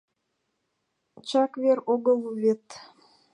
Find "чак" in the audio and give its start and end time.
1.27-1.51